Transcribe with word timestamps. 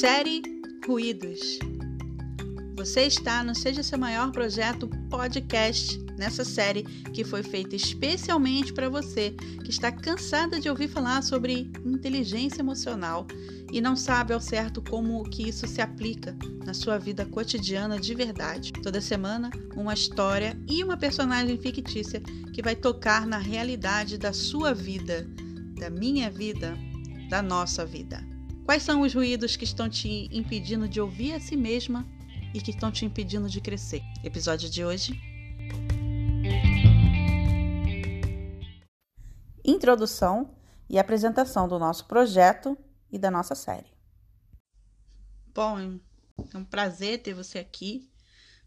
Série 0.00 0.42
Ruídos. 0.84 1.60
Você 2.76 3.02
está 3.02 3.44
no 3.44 3.54
Seja 3.54 3.80
Seu 3.80 3.96
Maior 3.96 4.32
Projeto 4.32 4.88
Podcast, 5.08 5.96
nessa 6.18 6.44
série 6.44 6.82
que 7.12 7.22
foi 7.22 7.44
feita 7.44 7.76
especialmente 7.76 8.72
para 8.72 8.88
você 8.88 9.36
que 9.62 9.70
está 9.70 9.92
cansada 9.92 10.58
de 10.58 10.68
ouvir 10.68 10.88
falar 10.88 11.22
sobre 11.22 11.70
inteligência 11.86 12.60
emocional 12.60 13.24
e 13.72 13.80
não 13.80 13.94
sabe 13.94 14.34
ao 14.34 14.40
certo 14.40 14.82
como 14.82 15.22
que 15.30 15.48
isso 15.48 15.64
se 15.68 15.80
aplica 15.80 16.36
na 16.66 16.74
sua 16.74 16.98
vida 16.98 17.24
cotidiana 17.24 17.96
de 18.00 18.16
verdade. 18.16 18.72
Toda 18.72 19.00
semana, 19.00 19.48
uma 19.76 19.94
história 19.94 20.58
e 20.68 20.82
uma 20.82 20.96
personagem 20.96 21.56
fictícia 21.56 22.20
que 22.52 22.62
vai 22.62 22.74
tocar 22.74 23.28
na 23.28 23.38
realidade 23.38 24.18
da 24.18 24.32
sua 24.32 24.74
vida, 24.74 25.24
da 25.78 25.88
minha 25.88 26.32
vida, 26.32 26.76
da 27.30 27.40
nossa 27.40 27.86
vida. 27.86 28.33
Quais 28.64 28.82
são 28.82 29.02
os 29.02 29.12
ruídos 29.12 29.56
que 29.56 29.64
estão 29.64 29.90
te 29.90 30.26
impedindo 30.34 30.88
de 30.88 30.98
ouvir 30.98 31.34
a 31.34 31.40
si 31.40 31.54
mesma 31.54 32.06
e 32.54 32.62
que 32.62 32.70
estão 32.70 32.90
te 32.90 33.04
impedindo 33.04 33.46
de 33.46 33.60
crescer? 33.60 34.00
Episódio 34.24 34.70
de 34.70 34.82
hoje. 34.82 35.12
Introdução 39.62 40.56
e 40.88 40.98
apresentação 40.98 41.68
do 41.68 41.78
nosso 41.78 42.06
projeto 42.06 42.74
e 43.12 43.18
da 43.18 43.30
nossa 43.30 43.54
série. 43.54 43.92
Bom, 45.54 46.00
é 46.54 46.56
um 46.56 46.64
prazer 46.64 47.22
ter 47.22 47.34
você 47.34 47.58
aqui, 47.58 48.10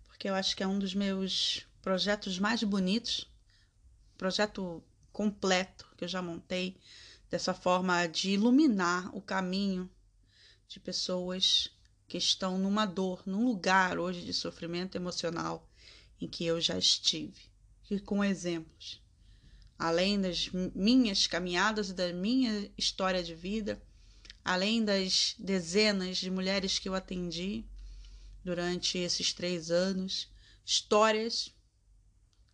porque 0.06 0.30
eu 0.30 0.36
acho 0.36 0.56
que 0.56 0.62
é 0.62 0.68
um 0.68 0.78
dos 0.78 0.94
meus 0.94 1.66
projetos 1.82 2.38
mais 2.38 2.62
bonitos, 2.62 3.28
projeto 4.16 4.84
completo 5.12 5.92
que 5.98 6.04
eu 6.04 6.08
já 6.08 6.22
montei 6.22 6.78
dessa 7.30 7.54
forma 7.54 8.08
de 8.08 8.32
iluminar 8.32 9.16
o 9.16 9.22
caminho 9.22 9.90
de 10.68 10.80
pessoas 10.80 11.70
que 12.08 12.18
estão 12.18 12.58
numa 12.58 12.86
dor, 12.86 13.22
num 13.26 13.46
lugar 13.46 14.00
hoje 14.00 14.24
de 14.24 14.34
sofrimento 14.34 14.96
emocional 14.96 15.70
em 16.20 16.28
que 16.28 16.46
eu 16.46 16.60
já 16.60 16.78
estive, 16.78 17.52
e 17.90 18.00
com 18.00 18.24
exemplos. 18.24 19.02
Além 19.78 20.20
das 20.20 20.50
minhas 20.74 21.28
caminhadas 21.28 21.90
e 21.90 21.94
da 21.94 22.12
minha 22.12 22.72
história 22.78 23.24
de 23.24 23.36
vida, 23.36 23.82
além 24.44 24.84
das 24.84 25.36
dezenas 25.38 26.18
de 26.18 26.32
mulheres 26.32 26.80
que 26.80 26.90
eu 26.90 26.96
atendi 26.96 27.66
durante 28.44 28.98
esses 28.98 29.34
três 29.34 29.70
anos, 29.70 30.32
histórias 30.66 31.54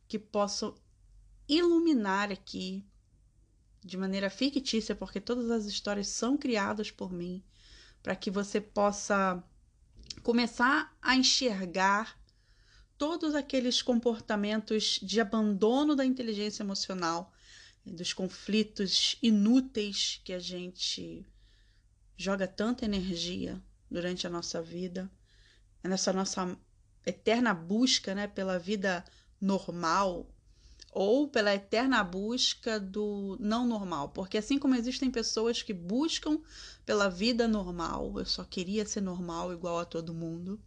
que 0.08 0.20
possam 0.20 0.76
iluminar 1.48 2.32
aqui 2.32 2.86
de 3.84 3.98
maneira 3.98 4.30
fictícia, 4.30 4.96
porque 4.96 5.20
todas 5.20 5.52
as 5.52 5.66
histórias 5.66 6.08
são 6.08 6.38
criadas 6.38 6.90
por 6.92 7.12
mim, 7.12 7.44
para 8.02 8.16
que 8.16 8.32
você 8.32 8.60
possa 8.62 9.44
começar 10.22 10.96
a 11.02 11.16
enxergar 11.16 12.20
todos 12.98 13.36
aqueles 13.36 13.82
comportamentos 13.82 15.00
de 15.02 15.20
abandono 15.20 15.96
da 15.96 16.06
inteligência 16.06 16.64
emocional, 16.64 17.34
dos 17.86 18.14
conflitos 18.14 19.18
inúteis 19.22 20.22
que 20.24 20.32
a 20.32 20.40
gente 20.40 21.26
joga 22.16 22.48
tanta 22.48 22.86
energia 22.86 23.62
durante 23.90 24.26
a 24.26 24.30
nossa 24.30 24.62
vida, 24.62 25.12
nessa 25.84 26.14
nossa 26.14 26.58
eterna 27.06 27.54
busca 27.54 28.16
né, 28.16 28.28
pela 28.28 28.58
vida 28.58 29.04
normal, 29.40 30.26
ou 30.94 31.28
pela 31.28 31.54
eterna 31.54 32.04
busca 32.04 32.80
do 32.80 33.38
não 33.40 33.68
normal, 33.68 34.10
porque 34.10 34.38
assim 34.38 34.60
como 34.60 34.76
existem 34.76 35.10
pessoas 35.10 35.62
que 35.62 35.74
buscam 35.74 36.40
pela 36.86 37.10
vida 37.10 37.48
normal, 37.48 38.14
eu 38.18 38.26
só 38.26 38.44
queria 38.44 38.86
ser 38.86 39.02
normal 39.02 39.52
igual 39.52 39.80
a 39.80 39.86
todo 39.86 40.14
mundo, 40.14 40.60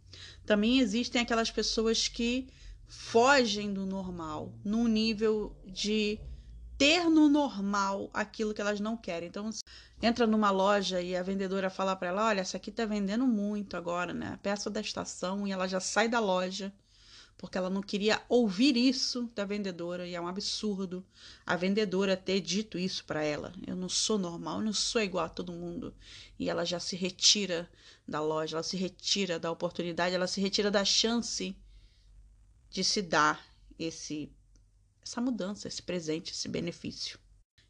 também 0.45 0.79
existem 0.79 1.21
aquelas 1.21 1.49
pessoas 1.49 2.07
que 2.07 2.47
fogem 2.87 3.73
do 3.73 3.85
normal, 3.85 4.53
num 4.63 4.87
nível 4.87 5.55
de 5.65 6.19
ter 6.77 7.09
no 7.09 7.27
normal 7.27 8.09
aquilo 8.13 8.53
que 8.53 8.61
elas 8.61 8.79
não 8.79 8.95
querem. 8.95 9.29
Então, 9.29 9.49
entra 10.01 10.27
numa 10.27 10.51
loja 10.51 11.01
e 11.01 11.15
a 11.15 11.23
vendedora 11.23 11.69
fala 11.69 11.95
para 11.95 12.09
ela: 12.09 12.27
"Olha, 12.27 12.41
essa 12.41 12.57
aqui 12.57 12.71
tá 12.71 12.85
vendendo 12.85 13.25
muito 13.25 13.75
agora, 13.75 14.13
né? 14.13 14.39
Peça 14.43 14.69
da 14.69 14.79
estação" 14.79 15.47
e 15.47 15.51
ela 15.51 15.67
já 15.67 15.79
sai 15.79 16.07
da 16.07 16.19
loja 16.19 16.73
porque 17.37 17.57
ela 17.57 17.69
não 17.69 17.83
queria 17.83 18.21
ouvir 18.27 18.75
isso 18.75 19.31
da 19.35 19.45
vendedora 19.45 20.07
e 20.07 20.15
é 20.15 20.19
um 20.19 20.27
absurdo 20.27 21.05
a 21.45 21.55
vendedora 21.55 22.17
ter 22.17 22.41
dito 22.41 22.79
isso 22.79 23.05
para 23.05 23.23
ela. 23.23 23.53
Eu 23.65 23.75
não 23.75 23.87
sou 23.87 24.17
normal, 24.17 24.57
eu 24.57 24.65
não 24.65 24.73
sou 24.73 25.01
igual 25.01 25.25
a 25.25 25.29
todo 25.29 25.53
mundo. 25.53 25.93
E 26.39 26.49
ela 26.49 26.65
já 26.65 26.79
se 26.79 26.95
retira 26.95 27.69
da 28.07 28.19
loja, 28.19 28.55
ela 28.55 28.63
se 28.63 28.75
retira 28.75 29.37
da 29.37 29.51
oportunidade, 29.51 30.15
ela 30.15 30.25
se 30.25 30.41
retira 30.41 30.71
da 30.71 30.83
chance 30.83 31.55
de 32.71 32.83
se 32.83 33.01
dar 33.03 33.45
esse 33.77 34.31
essa 35.03 35.21
mudança, 35.21 35.69
esse 35.69 35.81
presente, 35.81 36.33
esse 36.33 36.49
benefício. 36.49 37.19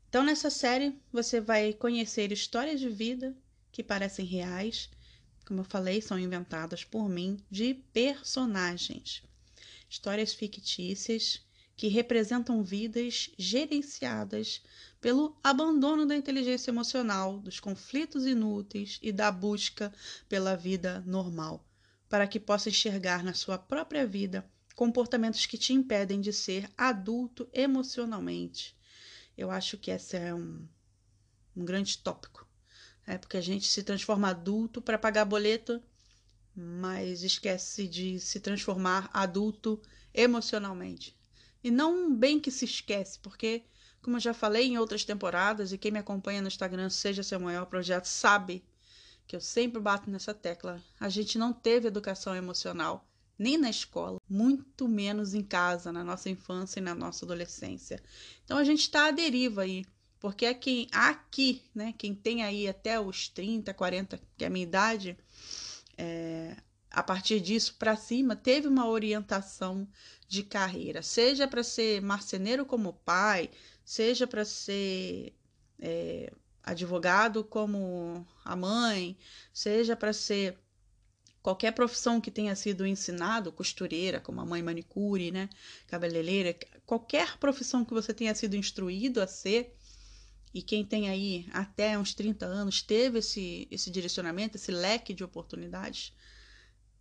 Então 0.09 0.23
nessa 0.23 0.50
série 0.50 0.97
você 1.11 1.41
vai 1.41 1.73
conhecer 1.73 2.31
histórias 2.31 2.79
de 2.79 2.89
vida 2.89 3.35
que 3.72 3.83
parecem 3.83 4.25
reais, 4.25 4.89
como 5.45 5.59
eu 5.59 5.66
falei, 5.66 6.01
são 6.01 6.17
inventadas 6.17 6.83
por 6.83 7.07
mim 7.09 7.38
de 7.51 7.73
personagens 7.94 9.26
histórias 9.89 10.33
fictícias 10.33 11.45
que 11.75 11.87
representam 11.87 12.63
vidas 12.63 13.29
gerenciadas 13.37 14.63
pelo 14.99 15.37
abandono 15.43 16.05
da 16.05 16.15
inteligência 16.15 16.71
emocional, 16.71 17.39
dos 17.39 17.59
conflitos 17.59 18.25
inúteis 18.25 18.99
e 19.01 19.11
da 19.11 19.31
busca 19.31 19.93
pela 20.27 20.55
vida 20.55 21.03
normal, 21.05 21.63
para 22.09 22.27
que 22.27 22.39
possa 22.39 22.69
enxergar 22.69 23.23
na 23.23 23.35
sua 23.35 23.59
própria 23.59 24.07
vida 24.07 24.49
comportamentos 24.75 25.45
que 25.45 25.57
te 25.57 25.71
impedem 25.73 26.19
de 26.19 26.33
ser 26.33 26.69
adulto 26.75 27.47
emocionalmente. 27.53 28.75
Eu 29.37 29.51
acho 29.51 29.77
que 29.77 29.91
esse 29.91 30.17
é 30.17 30.33
um, 30.33 30.67
um 31.55 31.63
grande 31.63 31.97
tópico. 31.99 32.47
É 33.05 33.17
porque 33.17 33.37
a 33.37 33.41
gente 33.41 33.67
se 33.67 33.83
transforma 33.83 34.29
adulto 34.29 34.81
para 34.81 34.97
pagar 34.97 35.25
boleto 35.25 35.81
mas 36.59 37.22
esquece 37.22 37.88
de 37.88 38.19
se 38.19 38.40
transformar 38.40 39.09
adulto 39.13 39.79
emocionalmente. 40.12 41.16
E 41.63 41.69
não 41.69 42.12
bem 42.16 42.40
que 42.40 42.50
se 42.50 42.66
esquece, 42.66 43.19
porque, 43.19 43.63
como 44.01 44.18
eu 44.18 44.22
já 44.22 44.34
falei 44.34 44.66
em 44.66 44.78
outras 44.78 45.06
temporadas, 45.06 45.72
e 45.72 45.78
quem 45.78 45.91
me 45.91 46.00
acompanha 46.00 46.41
no 46.41 46.47
Instagram, 46.47 46.90
seja 46.90 47.22
seu 47.22 47.40
maior 47.40 47.66
projeto, 47.68 48.06
sabe 48.06 48.66
que 49.28 49.35
eu 49.35 49.41
sempre 49.41 49.79
bato 49.79 50.09
nessa 50.09 50.34
tecla. 50.34 50.81
A 51.00 51.09
gente 51.09 51.38
não 51.38 51.53
teve 51.53 51.88
educação 51.88 52.35
emocional, 52.35 53.07
nem 53.38 53.57
na 53.57 53.69
escola, 53.69 54.19
muito 54.28 54.88
menos 54.88 55.35
em 55.35 55.44
casa, 55.44 55.91
na 55.91 56.03
nossa 56.03 56.29
infância 56.29 56.79
e 56.79 56.84
na 56.84 56.95
nossa 56.95 57.24
adolescência. 57.24 58.01
Então 58.44 58.57
a 58.57 58.63
gente 58.63 58.81
está 58.81 59.07
à 59.07 59.12
deriva 59.12 59.62
aí. 59.62 59.85
Porque 60.19 60.47
é 60.47 60.53
quem 60.53 60.88
aqui, 60.91 61.62
né, 61.75 61.94
quem 61.95 62.16
tem 62.16 62.44
aí 62.44 62.68
até 62.68 63.00
os 63.00 63.29
30, 63.29 63.72
40, 63.74 64.19
que 64.35 64.44
é 64.44 64.47
a 64.47 64.50
minha 64.50 64.66
idade, 64.66 65.16
é, 65.97 66.55
a 66.91 67.03
partir 67.03 67.39
disso 67.39 67.75
para 67.77 67.95
cima, 67.95 68.35
teve 68.35 68.67
uma 68.67 68.87
orientação 68.87 69.87
de 70.27 70.43
carreira, 70.43 71.01
seja 71.01 71.47
para 71.47 71.63
ser 71.63 72.01
marceneiro 72.01 72.65
como 72.65 72.93
pai, 72.93 73.49
seja 73.83 74.27
para 74.27 74.43
ser 74.43 75.33
é, 75.79 76.31
advogado 76.63 77.43
como 77.43 78.25
a 78.43 78.55
mãe, 78.55 79.17
seja 79.53 79.95
para 79.95 80.11
ser 80.11 80.57
qualquer 81.41 81.71
profissão 81.71 82.19
que 82.19 82.29
tenha 82.29 82.53
sido 82.55 82.85
ensinado, 82.85 83.53
costureira, 83.53 84.19
como 84.19 84.41
a 84.41 84.45
mãe 84.45 84.61
manicure, 84.61 85.31
né, 85.31 85.47
cabeleireira, 85.87 86.57
qualquer 86.85 87.37
profissão 87.37 87.85
que 87.85 87.93
você 87.93 88.13
tenha 88.13 88.35
sido 88.35 88.55
instruído 88.57 89.21
a 89.21 89.27
ser, 89.27 89.73
e 90.57 90.62
quem 90.63 90.84
tem 90.84 91.07
aí 91.07 91.47
até 91.53 91.95
uns 92.00 92.15
30 92.15 92.44
anos 92.44 92.81
teve 92.81 93.19
esse, 93.19 93.68
esse 93.69 93.92
direcionamento, 93.92 94.57
esse 94.57 94.71
leque 94.71 95.13
de 95.13 95.24
oportunidades, 95.24 96.12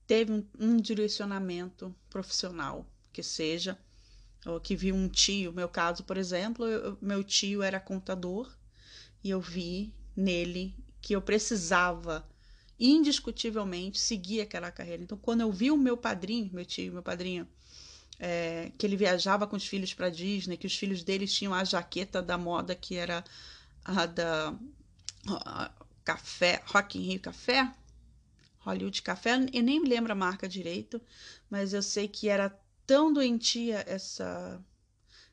teve 0.06 0.30
um, 0.30 0.46
um 0.60 0.76
direcionamento 0.76 1.96
profissional, 2.10 2.86
que 3.10 3.22
seja, 3.22 3.78
ou 4.44 4.60
que 4.60 4.76
viu 4.76 4.94
um 4.94 5.08
tio, 5.08 5.54
meu 5.54 5.70
caso, 5.70 6.04
por 6.04 6.18
exemplo, 6.18 6.66
eu, 6.66 6.98
meu 7.00 7.24
tio 7.24 7.62
era 7.62 7.80
contador 7.80 8.54
e 9.24 9.30
eu 9.30 9.40
vi 9.40 9.90
nele 10.14 10.76
que 11.00 11.16
eu 11.16 11.22
precisava 11.22 12.28
indiscutivelmente 12.78 13.98
seguir 13.98 14.42
aquela 14.42 14.70
carreira. 14.70 15.02
Então, 15.02 15.16
quando 15.16 15.40
eu 15.40 15.50
vi 15.50 15.70
o 15.70 15.78
meu 15.78 15.96
padrinho, 15.96 16.50
meu 16.52 16.66
tio, 16.66 16.92
meu 16.92 17.02
padrinho, 17.02 17.48
é, 18.18 18.72
que 18.78 18.86
ele 18.86 18.96
viajava 18.96 19.46
com 19.46 19.56
os 19.56 19.66
filhos 19.66 19.92
para 19.92 20.10
Disney, 20.10 20.56
que 20.56 20.66
os 20.66 20.76
filhos 20.76 21.02
deles 21.02 21.32
tinham 21.32 21.52
a 21.52 21.64
jaqueta 21.64 22.22
da 22.22 22.38
moda 22.38 22.74
que 22.74 22.96
era 22.96 23.24
a 23.84 24.06
da 24.06 24.54
a, 25.28 25.70
café, 26.04 26.62
Rock 26.66 26.98
in 26.98 27.02
Rio 27.02 27.20
Café, 27.20 27.72
Hollywood 28.60 29.02
Café, 29.02 29.34
eu 29.52 29.62
nem 29.62 29.80
me 29.80 29.88
lembro 29.88 30.12
a 30.12 30.14
marca 30.14 30.48
direito, 30.48 31.00
mas 31.50 31.72
eu 31.72 31.82
sei 31.82 32.08
que 32.08 32.28
era 32.28 32.56
tão 32.86 33.12
doentia 33.12 33.84
essa 33.86 34.60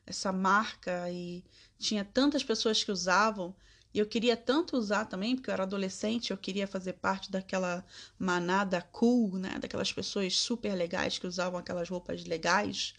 essa 0.06 0.30
marca 0.30 1.10
e 1.10 1.42
tinha 1.78 2.04
tantas 2.04 2.44
pessoas 2.44 2.84
que 2.84 2.92
usavam 2.92 3.56
E 3.94 4.00
eu 4.00 4.06
queria 4.06 4.36
tanto 4.36 4.76
usar 4.76 5.04
também, 5.04 5.36
porque 5.36 5.48
eu 5.48 5.54
era 5.54 5.62
adolescente, 5.62 6.32
eu 6.32 6.36
queria 6.36 6.66
fazer 6.66 6.94
parte 6.94 7.30
daquela 7.30 7.86
manada 8.18 8.82
cool, 8.90 9.38
né? 9.38 9.56
Daquelas 9.60 9.92
pessoas 9.92 10.36
super 10.36 10.74
legais 10.74 11.16
que 11.16 11.28
usavam 11.28 11.60
aquelas 11.60 11.88
roupas 11.88 12.24
legais. 12.24 12.92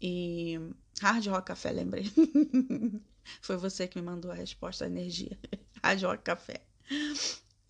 E 0.00 0.60
Hard 1.00 1.26
Rock 1.26 1.48
Café, 1.48 1.72
lembrei. 1.72 2.04
Foi 3.42 3.56
você 3.56 3.88
que 3.88 3.98
me 3.98 4.06
mandou 4.06 4.30
a 4.30 4.34
resposta 4.34 4.84
à 4.84 4.86
energia. 4.86 5.36
Hard 5.82 6.02
Rock 6.04 6.22
Café. 6.22 6.62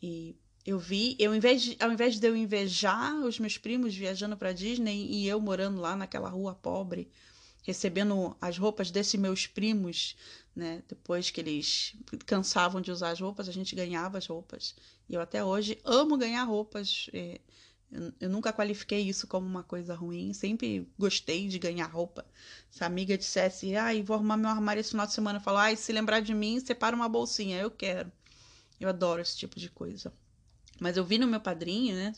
E 0.02 0.36
eu 0.66 0.78
vi, 0.78 1.16
eu, 1.18 1.30
ao, 1.30 1.36
invés 1.36 1.62
de, 1.62 1.76
ao 1.80 1.90
invés 1.90 2.20
de 2.20 2.28
eu 2.28 2.36
invejar 2.36 3.14
os 3.24 3.38
meus 3.38 3.56
primos 3.56 3.94
viajando 3.94 4.36
para 4.36 4.52
Disney 4.52 5.06
e 5.10 5.26
eu 5.26 5.40
morando 5.40 5.80
lá 5.80 5.96
naquela 5.96 6.28
rua 6.28 6.54
pobre, 6.54 7.10
recebendo 7.64 8.36
as 8.40 8.56
roupas 8.58 8.90
desses 8.90 9.18
meus 9.18 9.46
primos, 9.46 10.16
né? 10.54 10.82
Depois 10.86 11.30
que 11.30 11.40
eles 11.40 11.96
cansavam 12.26 12.80
de 12.80 12.92
usar 12.92 13.10
as 13.10 13.20
roupas, 13.20 13.48
a 13.48 13.52
gente 13.52 13.74
ganhava 13.74 14.18
as 14.18 14.26
roupas. 14.26 14.76
E 15.08 15.14
eu 15.14 15.20
até 15.20 15.42
hoje 15.42 15.78
amo 15.82 16.16
ganhar 16.16 16.44
roupas. 16.44 17.08
É, 17.12 17.40
eu, 18.20 18.28
nunca 18.28 18.52
qualifiquei 18.52 19.00
isso 19.00 19.26
como 19.26 19.46
uma 19.46 19.62
coisa 19.62 19.94
ruim, 19.94 20.32
sempre 20.32 20.86
gostei 20.98 21.48
de 21.48 21.58
ganhar 21.58 21.86
roupa. 21.86 22.26
Se 22.70 22.84
a 22.84 22.86
amiga 22.86 23.16
dissesse, 23.16 23.74
ai, 23.74 24.02
vou 24.02 24.14
arrumar 24.16 24.36
meu 24.36 24.50
armário 24.50 24.80
esse 24.80 24.90
final 24.90 25.06
de 25.06 25.12
semana, 25.12 25.38
eu 25.38 25.42
falo, 25.42 25.58
ai, 25.58 25.74
se 25.74 25.92
lembrar 25.92 26.20
de 26.20 26.34
mim, 26.34 26.60
separa 26.60 26.94
uma 26.94 27.08
bolsinha, 27.08 27.58
eu 27.58 27.70
quero. 27.70 28.12
Eu 28.78 28.90
adoro 28.90 29.22
esse 29.22 29.36
tipo 29.36 29.58
de 29.58 29.70
coisa. 29.70 30.12
Mas 30.80 30.96
eu 30.96 31.04
vi 31.04 31.16
no 31.18 31.26
meu 31.26 31.40
padrinho, 31.40 31.94
né? 31.94 32.12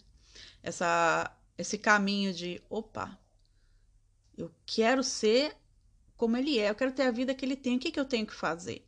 Essa, 0.63 1.31
esse 1.57 1.79
caminho 1.79 2.33
de, 2.33 2.61
opa, 2.69 3.17
eu 4.37 4.51
quero 4.65 5.03
ser 5.03 5.57
como 6.17 6.37
ele 6.37 6.59
é, 6.59 6.71
eu 6.71 6.75
quero 6.75 6.93
ter 6.93 7.03
a 7.03 7.11
vida 7.11 7.35
que 7.35 7.45
ele 7.45 7.57
tem. 7.57 7.77
O 7.77 7.79
que, 7.79 7.91
que 7.91 8.01
eu 8.01 8.05
tenho 8.05 8.27
que 8.27 8.35
fazer? 8.35 8.87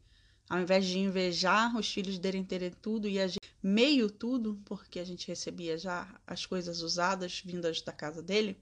Ao 0.49 0.59
invés 0.59 0.87
de 0.87 0.99
invejar 0.99 1.77
os 1.77 1.93
filhos 1.93 2.19
dele 2.19 2.43
terem 2.43 2.71
tudo 2.71 3.07
e 3.07 3.21
a 3.21 3.27
gente 3.27 3.39
meio 3.63 4.11
tudo, 4.11 4.61
porque 4.65 4.99
a 4.99 5.05
gente 5.05 5.29
recebia 5.29 5.77
já 5.77 6.09
as 6.27 6.47
coisas 6.47 6.81
usadas 6.81 7.43
vindas 7.45 7.83
da 7.83 7.93
casa 7.93 8.23
dele, 8.23 8.57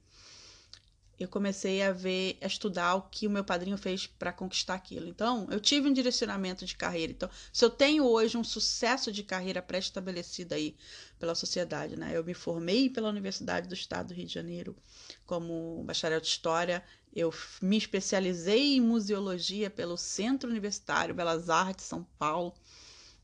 eu 1.18 1.28
comecei 1.28 1.82
a 1.82 1.92
ver, 1.92 2.36
a 2.42 2.46
estudar 2.46 2.94
o 2.94 3.02
que 3.02 3.26
o 3.26 3.30
meu 3.30 3.42
padrinho 3.42 3.78
fez 3.78 4.06
para 4.06 4.32
conquistar 4.32 4.74
aquilo. 4.74 5.08
Então, 5.08 5.46
eu 5.50 5.58
tive 5.58 5.88
um 5.88 5.92
direcionamento 5.92 6.66
de 6.66 6.76
carreira. 6.76 7.12
Então, 7.12 7.30
se 7.50 7.64
eu 7.64 7.70
tenho 7.70 8.04
hoje 8.04 8.36
um 8.36 8.44
sucesso 8.44 9.10
de 9.10 9.22
carreira 9.22 9.62
pré-estabelecido 9.62 10.54
aí 10.54 10.76
pela 11.18 11.34
sociedade, 11.34 11.96
né? 11.96 12.12
Eu 12.14 12.22
me 12.22 12.34
formei 12.34 12.90
pela 12.90 13.08
Universidade 13.08 13.66
do 13.66 13.74
Estado 13.74 14.08
do 14.08 14.14
Rio 14.14 14.26
de 14.26 14.34
Janeiro 14.34 14.76
como 15.24 15.82
bacharel 15.84 16.20
de 16.20 16.26
História. 16.26 16.84
Eu 17.14 17.32
me 17.62 17.78
especializei 17.78 18.76
em 18.76 18.80
museologia 18.82 19.70
pelo 19.70 19.96
Centro 19.96 20.50
Universitário 20.50 21.14
Belas 21.14 21.48
Artes 21.48 21.86
São 21.86 22.06
Paulo, 22.18 22.54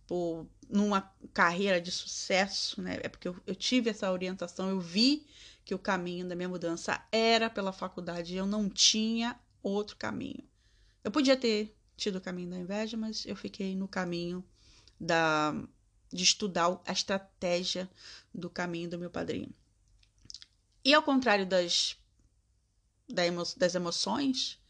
por 0.06 0.46
numa 0.66 1.12
carreira 1.34 1.78
de 1.78 1.92
sucesso, 1.92 2.80
né? 2.80 2.98
É 3.02 3.08
porque 3.08 3.28
eu, 3.28 3.36
eu 3.46 3.54
tive 3.54 3.90
essa 3.90 4.10
orientação, 4.10 4.70
eu 4.70 4.80
vi 4.80 5.26
que 5.64 5.74
o 5.74 5.78
caminho 5.78 6.28
da 6.28 6.34
minha 6.34 6.48
mudança 6.48 7.00
era 7.10 7.48
pela 7.48 7.72
faculdade 7.72 8.34
eu 8.34 8.46
não 8.46 8.68
tinha 8.68 9.38
outro 9.62 9.96
caminho. 9.96 10.42
Eu 11.04 11.10
podia 11.10 11.36
ter 11.36 11.76
tido 11.96 12.16
o 12.16 12.20
caminho 12.20 12.50
da 12.50 12.58
inveja, 12.58 12.96
mas 12.96 13.24
eu 13.26 13.36
fiquei 13.36 13.76
no 13.76 13.86
caminho 13.86 14.44
da 15.00 15.54
de 16.12 16.24
estudar 16.24 16.78
a 16.86 16.92
estratégia 16.92 17.90
do 18.34 18.50
caminho 18.50 18.90
do 18.90 18.98
meu 18.98 19.10
padrinho. 19.10 19.52
E 20.84 20.92
ao 20.92 21.02
contrário 21.02 21.46
das, 21.46 21.96
das 23.56 23.74
emoções, 23.74 24.60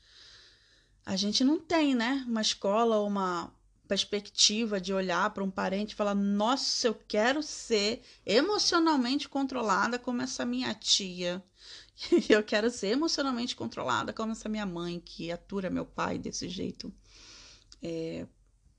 a 1.05 1.17
gente 1.17 1.43
não 1.43 1.59
tem, 1.59 1.97
né, 1.97 2.25
uma 2.29 2.41
escola 2.41 2.99
ou 2.99 3.09
uma 3.09 3.53
perspectiva 3.93 4.81
de 4.81 4.91
olhar 4.95 5.29
para 5.35 5.45
um 5.45 5.51
parente 5.51 5.93
e 5.93 5.95
falar: 5.95 6.15
Nossa, 6.15 6.87
eu 6.87 6.95
quero 6.95 7.43
ser 7.43 8.01
emocionalmente 8.25 9.29
controlada 9.29 9.99
como 9.99 10.23
essa 10.23 10.47
minha 10.47 10.73
tia. 10.73 11.45
eu 12.27 12.43
quero 12.43 12.71
ser 12.71 12.89
emocionalmente 12.89 13.55
controlada 13.55 14.11
como 14.11 14.33
essa 14.33 14.49
minha 14.49 14.65
mãe, 14.65 14.99
que 14.99 15.31
atura 15.31 15.69
meu 15.69 15.85
pai 15.85 16.17
desse 16.17 16.49
jeito. 16.49 16.91
É, 17.83 18.27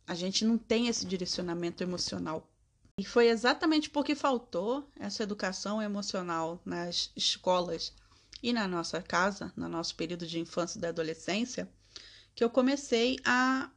a 0.08 0.16
gente 0.16 0.44
não 0.44 0.58
tem 0.58 0.88
esse 0.88 1.06
direcionamento 1.06 1.84
emocional. 1.84 2.50
E 2.98 3.06
foi 3.06 3.28
exatamente 3.28 3.92
porque 3.92 4.16
faltou 4.16 4.90
essa 5.00 5.22
educação 5.22 5.80
emocional 5.80 6.60
nas 6.66 7.12
escolas 7.16 7.94
e 8.42 8.52
na 8.52 8.68
nossa 8.68 9.00
casa, 9.00 9.54
no 9.56 9.70
nosso 9.70 9.96
período 9.96 10.26
de 10.26 10.40
infância 10.40 10.80
e 10.80 10.82
da 10.82 10.90
adolescência, 10.90 11.70
que 12.34 12.44
eu 12.44 12.50
comecei 12.50 13.20
a 13.24 13.70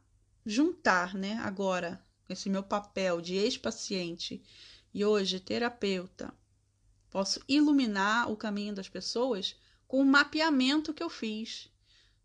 juntar, 0.47 1.13
né, 1.13 1.33
agora 1.43 2.01
esse 2.29 2.49
meu 2.49 2.63
papel 2.63 3.19
de 3.19 3.35
ex-paciente 3.35 4.41
e 4.93 5.03
hoje 5.03 5.41
terapeuta, 5.41 6.33
posso 7.09 7.41
iluminar 7.49 8.31
o 8.31 8.37
caminho 8.37 8.73
das 8.73 8.87
pessoas 8.87 9.57
com 9.87 9.99
o 9.99 10.05
mapeamento 10.05 10.93
que 10.93 11.03
eu 11.03 11.09
fiz 11.09 11.69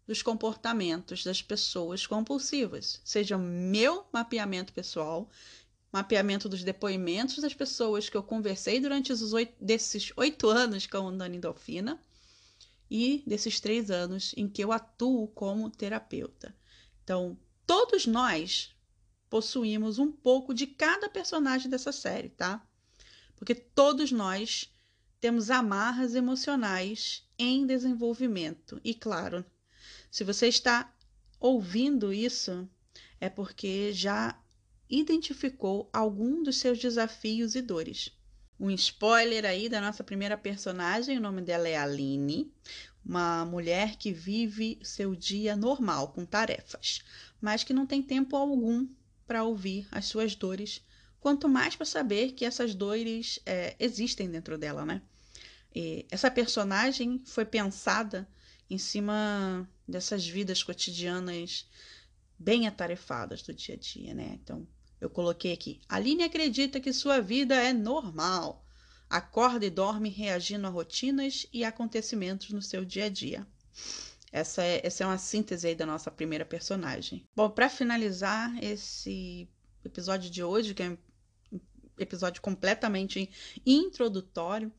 dos 0.07 0.23
comportamentos 0.23 1.25
das 1.25 1.43
pessoas 1.43 2.07
compulsivas, 2.07 3.01
seja 3.05 3.37
meu 3.37 4.07
mapeamento 4.13 4.73
pessoal, 4.73 5.29
mapeamento 5.93 6.49
dos 6.49 6.63
depoimentos 6.63 7.39
das 7.39 7.55
pessoas 7.55 8.09
que 8.09 8.17
eu 8.17 8.23
conversei 8.23 8.79
durante 8.79 9.13
os 9.13 9.33
oito, 9.33 9.55
desses 9.61 10.13
oito 10.17 10.49
anos 10.49 10.87
com 10.87 11.07
o 11.07 11.13
Dani 11.13 11.39
Delfina 11.39 12.01
e 12.89 13.23
desses 13.27 13.59
três 13.59 13.91
anos 13.91 14.33
em 14.37 14.49
que 14.49 14.63
eu 14.63 14.71
atuo 14.71 15.27
como 15.29 15.71
terapeuta. 15.71 16.55
Então, 17.03 17.37
Todos 17.67 18.07
nós 18.07 18.75
possuímos 19.31 19.99
um 19.99 20.13
pouco 20.13 20.53
de 20.53 20.67
cada 20.67 21.09
personagem 21.09 21.71
dessa 21.71 21.93
série, 21.93 22.29
tá? 22.29 22.67
Porque 23.37 23.55
todos 23.55 24.13
nós 24.13 24.71
temos 25.21 25.51
amarras 25.51 26.15
emocionais 26.15 27.27
em 27.39 27.67
desenvolvimento. 27.67 28.81
E 28.85 28.93
claro, 28.93 29.45
se 30.11 30.25
você 30.25 30.49
está 30.49 30.93
ouvindo 31.41 32.13
isso, 32.13 32.69
é 33.21 33.29
porque 33.29 33.93
já 33.93 34.39
identificou 34.91 35.89
algum 35.93 36.43
dos 36.43 36.59
seus 36.59 36.79
desafios 36.79 37.55
e 37.55 37.63
dores. 37.63 38.11
Um 38.61 38.71
spoiler 38.71 39.45
aí 39.45 39.69
da 39.69 39.81
nossa 39.81 40.05
primeira 40.05 40.37
personagem, 40.37 41.19
o 41.19 41.21
nome 41.21 41.41
dela 41.41 41.69
é 41.69 41.77
Aline, 41.77 42.53
uma 43.05 43.45
mulher 43.45 43.97
que 43.97 44.13
vive 44.13 44.79
seu 44.83 45.17
dia 45.17 45.57
normal, 45.57 46.09
com 46.13 46.25
tarefas, 46.25 47.01
mas 47.43 47.65
que 47.65 47.75
não 47.75 47.85
tem 47.85 48.01
tempo 48.01 48.37
algum 48.37 48.89
para 49.27 49.43
ouvir 49.43 49.89
as 49.91 50.07
suas 50.07 50.37
dores, 50.37 50.81
quanto 51.19 51.49
mais 51.49 51.75
para 51.75 51.85
saber 51.85 52.33
que 52.33 52.45
essas 52.45 52.75
dores 52.75 53.41
é, 53.45 53.75
existem 53.81 54.31
dentro 54.31 54.57
dela, 54.57 54.87
né? 54.87 55.03
E 55.75 56.07
essa 56.11 56.31
personagem 56.31 57.21
foi 57.25 57.45
pensada 57.45 58.29
em 58.71 58.79
cima 58.79 59.69
dessas 59.89 60.27
vidas 60.27 60.63
cotidianas 60.63 61.69
bem 62.39 62.67
atarefadas 62.67 63.43
do 63.43 63.53
dia 63.53 63.75
a 63.75 63.79
dia, 63.79 64.15
né? 64.15 64.39
Então, 64.43 64.67
eu 65.01 65.11
coloquei 65.11 65.53
aqui: 65.53 65.81
Aline 65.89 66.23
acredita 66.23 66.81
que 66.81 66.93
sua 66.93 67.21
vida 67.21 67.57
é 67.57 67.73
normal. 67.73 68.65
Acorda 69.11 69.67
e 69.67 69.71
dorme 69.71 70.09
reagindo 70.09 70.67
a 70.67 70.71
rotinas 70.71 71.47
e 71.53 71.65
acontecimentos 71.65 72.51
no 72.51 72.63
seu 72.63 72.85
dia 72.85 73.07
a 73.07 73.09
dia. 73.09 73.47
Essa 74.33 74.65
é, 74.65 74.81
essa 74.83 75.05
é 75.05 75.07
uma 75.07 75.19
síntese 75.19 75.69
aí 75.69 75.75
da 75.75 75.85
nossa 75.85 76.11
primeira 76.11 76.45
personagem. 76.45 77.29
Bom, 77.37 77.51
para 77.51 77.69
finalizar 77.69 78.51
esse 78.65 79.47
episódio 79.85 80.31
de 80.31 80.43
hoje, 80.43 80.73
que 80.73 80.83
é 80.83 80.89
um 81.53 81.61
episódio 81.99 82.41
completamente 82.41 83.31
introdutório, 83.67 84.73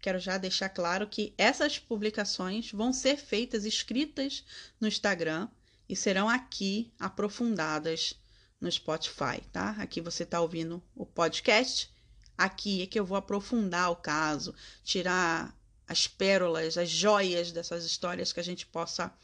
quero 0.00 0.20
já 0.20 0.38
deixar 0.38 0.68
claro 0.68 1.08
que 1.08 1.34
essas 1.36 1.80
publicações 1.80 2.70
vão 2.70 2.92
ser 2.92 3.16
feitas 3.16 3.64
escritas 3.64 4.44
no 4.80 4.86
Instagram 4.86 5.48
e 5.88 5.96
serão 5.96 6.28
aqui 6.28 6.92
aprofundadas 6.98 8.14
no 8.60 8.70
Spotify, 8.70 9.40
tá? 9.50 9.70
Aqui 9.78 10.00
você 10.00 10.22
está 10.22 10.40
ouvindo 10.40 10.80
o 10.94 11.04
podcast. 11.04 11.90
Aqui 12.38 12.82
é 12.82 12.86
que 12.86 12.98
eu 12.98 13.04
vou 13.04 13.18
aprofundar 13.18 13.90
o 13.90 13.96
caso, 13.96 14.54
tirar 14.84 15.54
as 15.92 16.06
pérolas, 16.06 16.78
as 16.78 16.88
joias 16.88 17.52
dessas 17.52 17.84
histórias 17.84 18.32
que 18.32 18.40
a 18.40 18.42
gente 18.42 18.66
possa 18.66 19.14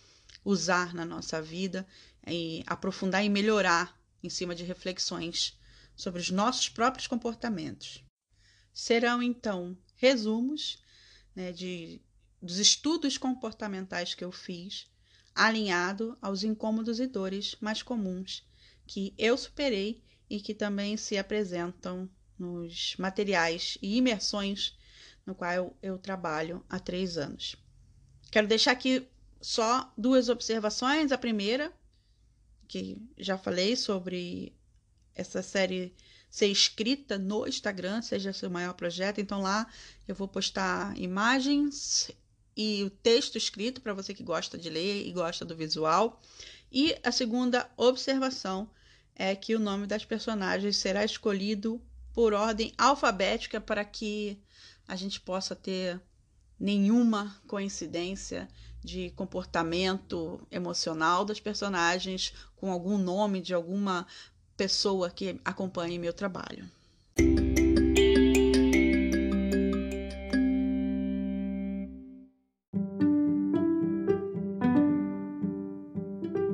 usar 0.44 0.94
na 0.94 1.04
nossa 1.04 1.40
vida 1.40 1.86
e 2.26 2.62
aprofundar 2.66 3.24
e 3.24 3.28
melhorar 3.30 3.98
em 4.22 4.28
cima 4.28 4.54
de 4.54 4.64
reflexões 4.64 5.58
sobre 5.96 6.20
os 6.20 6.30
nossos 6.30 6.68
próprios 6.68 7.06
comportamentos. 7.06 8.04
Serão 8.72 9.22
então 9.22 9.76
resumos 9.96 10.82
né, 11.34 11.52
de, 11.52 12.02
dos 12.40 12.58
estudos 12.58 13.16
comportamentais 13.16 14.14
que 14.14 14.24
eu 14.24 14.30
fiz, 14.30 14.86
alinhado 15.34 16.18
aos 16.20 16.44
incômodos 16.44 17.00
e 17.00 17.06
dores 17.06 17.56
mais 17.60 17.82
comuns 17.82 18.46
que 18.86 19.14
eu 19.16 19.38
superei 19.38 20.02
e 20.28 20.38
que 20.38 20.54
também 20.54 20.98
se 20.98 21.16
apresentam 21.16 22.10
nos 22.38 22.94
materiais 22.98 23.78
e 23.80 23.96
imersões 23.96 24.76
no 25.28 25.34
qual 25.34 25.52
eu, 25.52 25.76
eu 25.82 25.98
trabalho 25.98 26.64
há 26.70 26.80
três 26.80 27.18
anos. 27.18 27.54
Quero 28.30 28.48
deixar 28.48 28.72
aqui 28.72 29.06
só 29.42 29.92
duas 29.96 30.30
observações. 30.30 31.12
A 31.12 31.18
primeira, 31.18 31.70
que 32.66 32.96
já 33.18 33.36
falei 33.36 33.76
sobre 33.76 34.54
essa 35.14 35.42
série 35.42 35.94
ser 36.30 36.46
escrita 36.46 37.18
no 37.18 37.46
Instagram, 37.46 38.00
seja 38.00 38.32
seu 38.32 38.48
maior 38.48 38.72
projeto. 38.72 39.20
Então 39.20 39.42
lá 39.42 39.70
eu 40.06 40.14
vou 40.14 40.26
postar 40.26 40.98
imagens 40.98 42.10
e 42.56 42.82
o 42.84 42.90
texto 42.90 43.36
escrito 43.36 43.82
para 43.82 43.92
você 43.92 44.14
que 44.14 44.22
gosta 44.22 44.56
de 44.56 44.70
ler 44.70 45.06
e 45.06 45.12
gosta 45.12 45.44
do 45.44 45.54
visual. 45.54 46.22
E 46.72 46.96
a 47.02 47.12
segunda 47.12 47.70
observação 47.76 48.70
é 49.14 49.36
que 49.36 49.54
o 49.54 49.60
nome 49.60 49.86
das 49.86 50.06
personagens 50.06 50.76
será 50.78 51.04
escolhido 51.04 51.80
por 52.14 52.32
ordem 52.32 52.72
alfabética 52.78 53.60
para 53.60 53.84
que 53.84 54.38
a 54.88 54.96
gente 54.96 55.20
possa 55.20 55.54
ter 55.54 56.00
nenhuma 56.58 57.36
coincidência 57.46 58.48
de 58.82 59.10
comportamento 59.10 60.40
emocional 60.50 61.24
das 61.24 61.38
personagens 61.38 62.32
com 62.56 62.72
algum 62.72 62.96
nome 62.96 63.42
de 63.42 63.52
alguma 63.52 64.06
pessoa 64.56 65.10
que 65.10 65.38
acompanhe 65.44 65.98
meu 65.98 66.12
trabalho. 66.12 66.68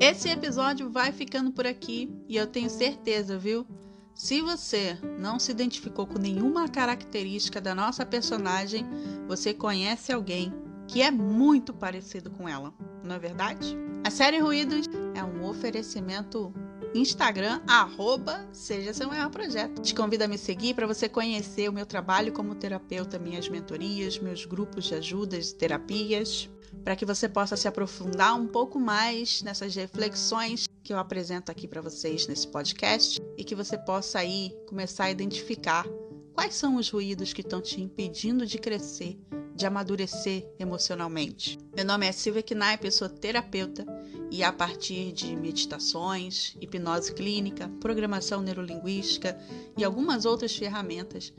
Esse 0.01 0.29
episódio 0.29 0.91
vai 0.91 1.13
ficando 1.13 1.51
por 1.51 1.67
aqui 1.67 2.13
e 2.29 2.37
eu 2.37 2.47
tenho 2.47 2.69
certeza, 2.69 3.39
viu? 3.39 3.67
Se 4.15 4.41
você 4.41 4.97
não 5.19 5.41
se 5.41 5.51
identificou 5.51 6.07
com 6.07 6.19
nenhuma 6.19 6.69
característica 6.69 7.61
da 7.61 7.75
nossa 7.75 8.07
personagem, 8.07 8.87
você 9.27 9.53
conhece 9.53 10.13
alguém 10.13 10.53
que 10.87 11.03
é 11.03 11.11
muito 11.11 11.75
parecido 11.75 12.31
com 12.31 12.49
ela, 12.49 12.73
não 13.03 13.17
é 13.17 13.19
verdade? 13.19 13.77
A 14.05 14.11
série 14.11 14.39
Ruídos 14.39 14.87
é 15.15 15.25
um 15.25 15.45
oferecimento 15.45 16.55
Instagram, 16.95 17.61
arroba 17.67 18.47
Seja 18.53 18.95
Seu 18.95 19.09
Maior 19.09 19.31
Projeto. 19.31 19.83
Te 19.83 19.93
convido 19.93 20.23
a 20.23 20.29
me 20.29 20.39
seguir 20.39 20.75
para 20.75 20.87
você 20.87 21.09
conhecer 21.09 21.69
o 21.69 21.73
meu 21.73 21.85
trabalho 21.85 22.33
como 22.33 22.55
terapeuta, 22.55 23.19
minhas 23.19 23.49
mentorias, 23.49 24.19
meus 24.21 24.45
grupos 24.45 24.85
de 24.85 24.95
ajudas 24.95 25.51
e 25.51 25.57
terapias, 25.57 26.49
para 26.85 26.95
que 26.95 27.05
você 27.05 27.29
possa 27.29 27.57
se 27.57 27.67
aprofundar 27.67 28.39
um 28.39 28.47
pouco 28.47 28.79
mais 28.79 29.43
nessas 29.43 29.75
reflexões 29.75 30.67
que 30.85 30.93
eu 30.93 30.99
apresento 30.99 31.51
aqui 31.51 31.67
para 31.67 31.81
vocês 31.81 32.27
nesse 32.27 32.47
podcast 32.47 33.21
e 33.39 33.43
que 33.43 33.55
você 33.55 33.79
possa 33.79 34.19
aí 34.19 34.55
começar 34.67 35.05
a 35.05 35.11
identificar 35.11 35.87
quais 36.35 36.55
são 36.55 36.77
os 36.77 36.91
ruídos 36.91 37.33
que 37.33 37.41
estão 37.41 37.63
te 37.63 37.81
impedindo 37.81 38.45
de 38.45 38.59
crescer, 38.59 39.19
de 39.55 39.65
amadurecer 39.65 40.47
emocionalmente. 40.59 41.59
Meu 41.75 41.87
nome 41.87 42.07
é 42.07 42.13
Silvia 42.13 42.43
Knaip, 42.43 42.85
eu 42.85 42.93
sou 42.93 43.09
terapeuta 43.09 43.87
e 44.31 44.45
a 44.45 44.53
partir 44.53 45.13
de 45.13 45.35
meditações, 45.35 46.55
hipnose 46.61 47.15
clínica, 47.15 47.71
programação 47.81 48.43
neurolinguística 48.43 49.39
e 49.79 49.85
algumas 49.85 50.27
outras 50.27 50.55
ferramentas, 50.55 51.33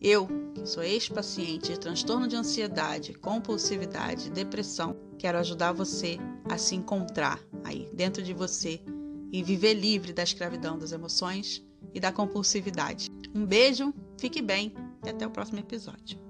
eu, 0.00 0.26
que 0.54 0.66
sou 0.66 0.82
ex-paciente 0.82 1.72
de 1.72 1.80
transtorno 1.80 2.26
de 2.26 2.36
ansiedade, 2.36 3.12
compulsividade, 3.12 4.30
depressão, 4.30 4.96
quero 5.18 5.38
ajudar 5.38 5.72
você 5.72 6.18
a 6.48 6.58
se 6.58 6.74
encontrar 6.74 7.40
aí 7.64 7.88
dentro 7.92 8.22
de 8.22 8.32
você 8.32 8.80
e 9.32 9.42
viver 9.42 9.74
livre 9.74 10.12
da 10.12 10.22
escravidão 10.22 10.78
das 10.78 10.92
emoções 10.92 11.64
e 11.92 12.00
da 12.00 12.12
compulsividade. 12.12 13.08
Um 13.34 13.44
beijo, 13.44 13.92
fique 14.18 14.40
bem 14.40 14.74
e 15.04 15.10
até 15.10 15.26
o 15.26 15.30
próximo 15.30 15.58
episódio. 15.58 16.25